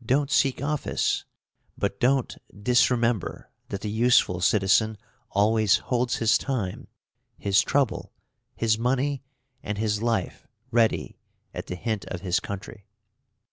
[0.00, 1.24] Don't seek office,
[1.76, 4.96] but don't "disremember" that the "useful citizen"
[5.30, 6.86] always holds his time,
[7.36, 8.12] his trouble,
[8.54, 9.24] his money,
[9.64, 11.18] and his life ready
[11.52, 12.86] at the hint of his country.